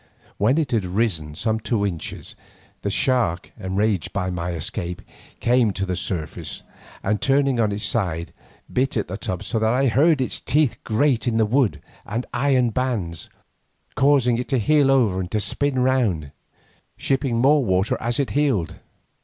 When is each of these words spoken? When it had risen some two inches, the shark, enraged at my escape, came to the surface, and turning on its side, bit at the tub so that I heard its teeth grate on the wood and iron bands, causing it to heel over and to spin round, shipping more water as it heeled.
When 0.39 0.57
it 0.57 0.71
had 0.71 0.83
risen 0.83 1.35
some 1.35 1.59
two 1.59 1.85
inches, 1.85 2.33
the 2.81 2.89
shark, 2.89 3.51
enraged 3.59 4.17
at 4.17 4.33
my 4.33 4.49
escape, 4.53 5.03
came 5.39 5.71
to 5.73 5.85
the 5.85 5.95
surface, 5.95 6.63
and 7.03 7.21
turning 7.21 7.59
on 7.59 7.71
its 7.71 7.83
side, 7.85 8.33
bit 8.73 8.97
at 8.97 9.07
the 9.07 9.15
tub 9.17 9.43
so 9.43 9.59
that 9.59 9.69
I 9.69 9.85
heard 9.89 10.19
its 10.19 10.41
teeth 10.41 10.83
grate 10.83 11.27
on 11.27 11.37
the 11.37 11.45
wood 11.45 11.83
and 12.03 12.25
iron 12.33 12.71
bands, 12.71 13.29
causing 13.93 14.39
it 14.39 14.47
to 14.49 14.57
heel 14.57 14.89
over 14.89 15.19
and 15.19 15.29
to 15.29 15.39
spin 15.39 15.77
round, 15.83 16.31
shipping 16.97 17.37
more 17.37 17.63
water 17.63 17.95
as 17.99 18.19
it 18.19 18.31
heeled. 18.31 18.77